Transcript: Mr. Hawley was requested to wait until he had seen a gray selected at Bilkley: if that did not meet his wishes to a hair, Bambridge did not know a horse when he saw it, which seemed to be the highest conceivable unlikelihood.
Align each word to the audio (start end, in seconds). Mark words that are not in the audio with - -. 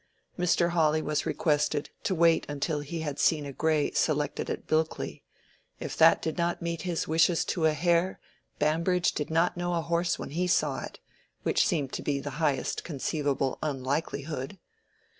Mr. 0.35 0.69
Hawley 0.71 1.03
was 1.03 1.27
requested 1.27 1.91
to 2.01 2.15
wait 2.15 2.43
until 2.49 2.79
he 2.79 3.01
had 3.01 3.19
seen 3.19 3.45
a 3.45 3.53
gray 3.53 3.91
selected 3.91 4.49
at 4.49 4.65
Bilkley: 4.65 5.21
if 5.79 5.95
that 5.95 6.23
did 6.23 6.39
not 6.39 6.59
meet 6.59 6.81
his 6.81 7.07
wishes 7.07 7.45
to 7.45 7.67
a 7.67 7.73
hair, 7.73 8.19
Bambridge 8.57 9.11
did 9.11 9.29
not 9.29 9.57
know 9.57 9.75
a 9.75 9.81
horse 9.81 10.17
when 10.17 10.31
he 10.31 10.47
saw 10.47 10.79
it, 10.83 10.99
which 11.43 11.67
seemed 11.67 11.93
to 11.93 12.01
be 12.01 12.19
the 12.19 12.31
highest 12.41 12.83
conceivable 12.83 13.59
unlikelihood. 13.61 14.57